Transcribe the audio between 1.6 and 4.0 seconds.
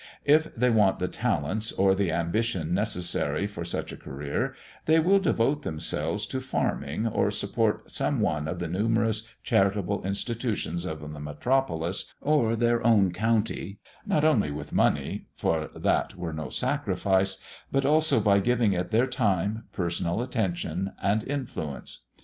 or the ambition necessary for such a